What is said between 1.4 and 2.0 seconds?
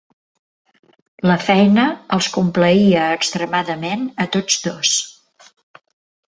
feina